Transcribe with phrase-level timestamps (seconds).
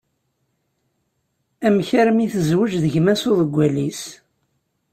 [1.65, 4.01] Amek armi tezweǧ d gma-s uḍeggal-is?